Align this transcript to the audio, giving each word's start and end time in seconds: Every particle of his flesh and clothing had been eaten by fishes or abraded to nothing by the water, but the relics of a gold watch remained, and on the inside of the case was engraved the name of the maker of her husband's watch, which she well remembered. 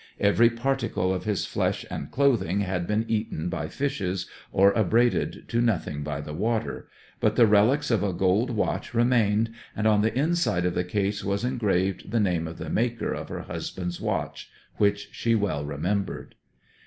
Every 0.19 0.49
particle 0.49 1.13
of 1.13 1.25
his 1.25 1.45
flesh 1.45 1.85
and 1.91 2.09
clothing 2.09 2.61
had 2.61 2.87
been 2.87 3.05
eaten 3.07 3.49
by 3.49 3.67
fishes 3.67 4.25
or 4.51 4.71
abraded 4.73 5.43
to 5.49 5.61
nothing 5.61 6.01
by 6.01 6.21
the 6.21 6.33
water, 6.33 6.87
but 7.19 7.35
the 7.35 7.45
relics 7.45 7.91
of 7.91 8.01
a 8.01 8.11
gold 8.11 8.49
watch 8.49 8.95
remained, 8.95 9.51
and 9.75 9.85
on 9.85 10.01
the 10.01 10.17
inside 10.17 10.65
of 10.65 10.73
the 10.73 10.83
case 10.83 11.23
was 11.23 11.45
engraved 11.45 12.09
the 12.09 12.19
name 12.19 12.47
of 12.47 12.57
the 12.57 12.67
maker 12.71 13.13
of 13.13 13.29
her 13.29 13.41
husband's 13.41 14.01
watch, 14.01 14.49
which 14.77 15.09
she 15.11 15.35
well 15.35 15.63
remembered. 15.63 16.33